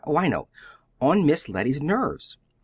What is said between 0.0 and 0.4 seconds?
Oh, I